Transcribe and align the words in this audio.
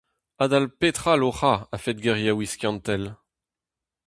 Adal 0.43 0.65
petra 0.79 1.13
loc'hañ 1.21 1.57
a-fed 1.75 1.97
geriaouiñ 2.05 2.51
skiantel? 2.53 3.03